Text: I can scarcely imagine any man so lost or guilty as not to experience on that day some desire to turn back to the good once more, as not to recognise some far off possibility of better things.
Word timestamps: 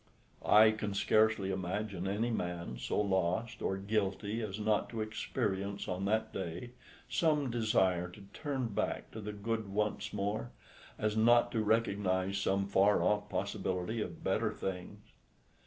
I 0.43 0.71
can 0.71 0.95
scarcely 0.95 1.51
imagine 1.51 2.07
any 2.07 2.31
man 2.31 2.79
so 2.79 2.99
lost 2.99 3.61
or 3.61 3.77
guilty 3.77 4.41
as 4.41 4.59
not 4.59 4.89
to 4.89 5.01
experience 5.01 5.87
on 5.87 6.05
that 6.05 6.33
day 6.33 6.71
some 7.07 7.51
desire 7.51 8.07
to 8.09 8.21
turn 8.33 8.69
back 8.69 9.11
to 9.11 9.21
the 9.21 9.31
good 9.31 9.69
once 9.71 10.11
more, 10.11 10.49
as 10.97 11.15
not 11.15 11.51
to 11.51 11.61
recognise 11.63 12.39
some 12.39 12.65
far 12.65 13.03
off 13.03 13.29
possibility 13.29 14.01
of 14.01 14.23
better 14.23 14.51
things. 14.51 15.01